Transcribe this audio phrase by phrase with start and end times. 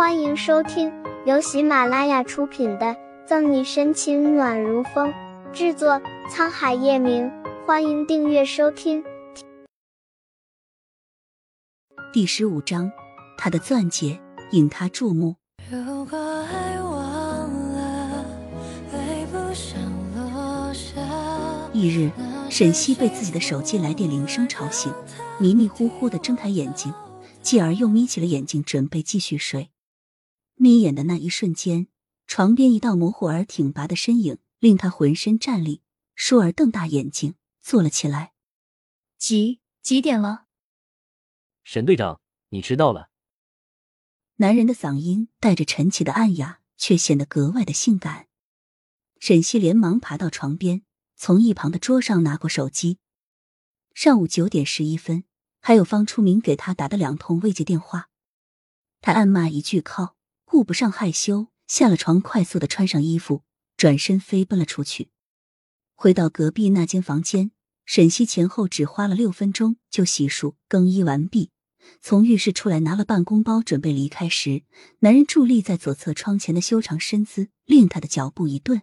[0.00, 0.90] 欢迎收听
[1.26, 2.86] 由喜马拉雅出品的
[3.26, 5.12] 《赠你深情暖如风》，
[5.52, 7.30] 制作沧海夜明。
[7.66, 9.04] 欢迎订阅收听。
[12.14, 12.90] 第十五章，
[13.36, 14.18] 他的钻戒
[14.52, 15.36] 引他注目。
[15.70, 18.24] 如果爱忘了，
[19.30, 19.78] 不想
[20.16, 20.98] 落下
[21.74, 22.10] 一日，
[22.48, 24.90] 沈西被自己的手机来电铃声吵醒，
[25.38, 26.90] 迷迷糊糊的睁开眼睛，
[27.42, 29.68] 继而又眯起了眼睛，准备继续睡。
[30.62, 31.88] 眯眼的那一瞬间，
[32.26, 35.80] 床边一道模糊而挺拔的身影令他浑身战栗，
[36.14, 38.34] 倏儿瞪大眼睛坐了起来。
[39.16, 40.44] 几几点了？
[41.64, 42.20] 沈队长，
[42.50, 43.08] 你迟到了。
[44.36, 48.28] 男人的嗓音带着陈奇的暗哑，却显得格外的性感。
[49.18, 50.82] 沈西连忙爬到床边，
[51.16, 52.98] 从一旁的桌上拿过手机。
[53.94, 55.24] 上午九点十一分，
[55.62, 58.10] 还有方初明给他打的两通未接电话。
[59.00, 60.16] 他暗骂一句“靠”。
[60.50, 63.44] 顾不上害羞，下了床，快速的穿上衣服，
[63.76, 65.10] 转身飞奔了出去。
[65.94, 67.52] 回到隔壁那间房间，
[67.84, 71.50] 沈西前后只花了六分钟就洗漱更衣完毕。
[72.00, 74.64] 从浴室出来，拿了办公包准备离开时，
[74.98, 78.82] 男人伫立在左侧窗前的修长身姿令他的脚步一顿。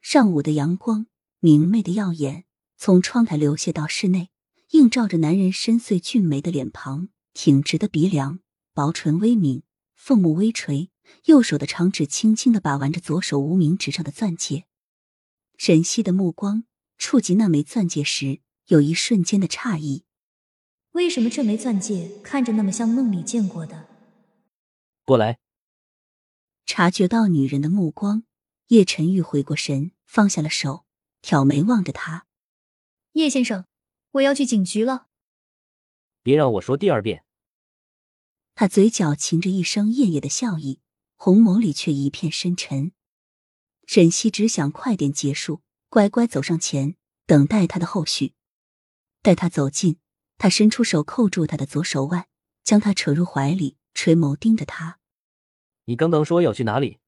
[0.00, 1.08] 上午的阳光
[1.40, 2.44] 明媚的耀眼，
[2.76, 4.30] 从窗台流泻到室内，
[4.70, 8.38] 映照着男人深邃俊美的脸庞，挺直的鼻梁，
[8.72, 9.64] 薄唇微抿。
[9.98, 10.90] 凤目微垂，
[11.24, 14.64] 右手的长指轻轻的把玩着左手无名指上的钻戒。
[15.58, 16.64] 沈西的目光
[16.96, 20.04] 触及那枚钻戒时，有一瞬间的诧异：
[20.92, 23.88] 为什么这枚钻戒看着那么像梦里见过的？
[25.04, 25.40] 过来。
[26.64, 28.22] 察觉到女人的目光，
[28.68, 30.86] 叶晨玉回过神，放下了手，
[31.20, 32.26] 挑眉望着他
[33.12, 33.66] ：“叶先生，
[34.12, 35.08] 我要去警局了。”
[36.22, 37.24] 别让我说第二遍。
[38.60, 40.80] 他嘴角噙着一声艳艳的笑意，
[41.14, 42.90] 红眸里却一片深沉。
[43.86, 48.34] 沈西只想快点结束，乖乖走上前，等待他的后续。
[49.22, 50.00] 待他走近，
[50.38, 52.26] 他伸出手扣住他的左手腕，
[52.64, 54.98] 将他扯入怀里，垂眸盯着他
[55.86, 56.98] ：“你刚刚说要去哪里？”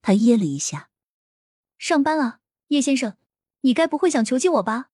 [0.00, 0.90] 他噎了一下
[1.76, 2.38] ：“上班啊，
[2.68, 3.16] 叶先生，
[3.62, 4.90] 你该不会想囚禁我吧？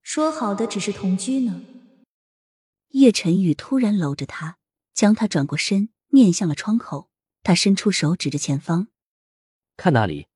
[0.00, 1.62] 说好的只是同居呢。”
[2.94, 4.58] 叶晨宇突然搂着他，
[4.92, 7.10] 将他转过身，面向了窗口。
[7.42, 8.86] 他伸出手指着前方，
[9.76, 10.28] 看那里。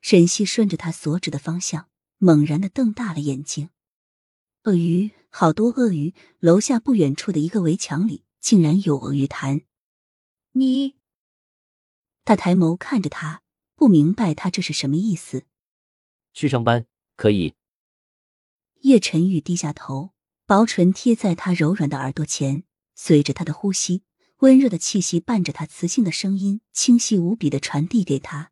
[0.00, 3.70] 沈西顺着他所指的方向，猛然的瞪大了眼睛。
[4.62, 6.14] 鳄鱼，好多鳄鱼！
[6.38, 9.62] 楼下不远处的一个围墙里，竟然有鳄鱼潭。
[10.52, 10.94] 你，
[12.24, 13.42] 他抬眸看着他，
[13.74, 15.42] 不明白他这是什么意思。
[16.32, 17.56] 去上班可以。
[18.82, 20.13] 叶晨宇低下头。
[20.46, 24.02] 薄唇贴在他柔软的耳朵前，随着他的呼吸，
[24.40, 28.50] 温热的气息伴着他磁性的声音，清晰无比的传递给他。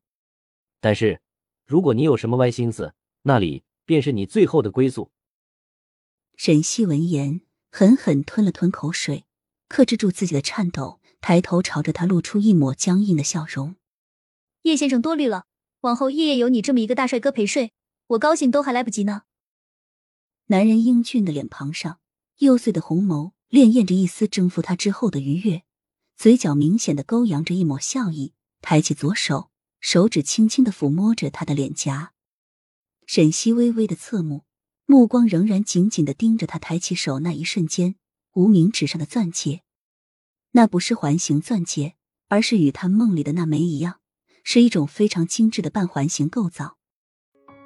[0.80, 1.20] 但是，
[1.66, 2.94] 如果你有什么歪心思，
[3.24, 5.10] 那里便是你最后的归宿。
[6.34, 9.26] 沈西闻言，狠狠吞了吞口水，
[9.68, 13.76] 克制住自己的颤抖，抬头朝着他露出一抹僵硬的笑容。
[14.62, 15.44] 叶先生多虑了，
[15.82, 17.74] 往后夜夜有你这么一个大帅哥陪睡，
[18.06, 19.24] 我高兴都还来不及呢。
[20.52, 21.98] 男人英俊的脸庞上，
[22.40, 25.62] 幼邃的红眸潋滟着一丝征服他之后的愉悦，
[26.14, 32.12] 嘴角明显的勾扬着一抹笑意，抬起左手，手指轻轻的抚摸着他的脸颊。
[33.06, 34.44] 沈西微微的侧目，
[34.84, 37.94] 目光仍然紧紧的盯着他抬起手那一瞬间，
[38.34, 39.62] 无名指上的钻戒，
[40.50, 41.94] 那不是环形钻戒，
[42.28, 44.00] 而是与他梦里的那枚一样，
[44.44, 46.76] 是一种非常精致的半环形构造。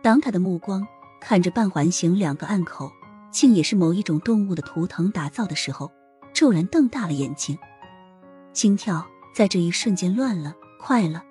[0.05, 0.87] 当他的目光。
[1.29, 2.89] 看着半环形两个暗口，
[3.33, 5.91] 竟也是某一种动物的图腾打造的时候，
[6.33, 7.59] 骤然瞪大了眼睛，
[8.53, 9.05] 心跳
[9.35, 11.25] 在这一瞬间乱了，快了。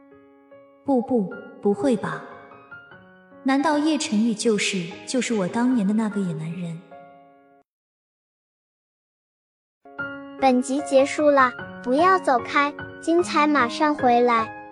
[0.85, 2.22] 不不，不会吧？
[3.45, 6.78] 难道叶晨宇就是就是我当年的那个野男人？
[10.41, 14.65] 本集结束了，不要走开，精彩马上回来。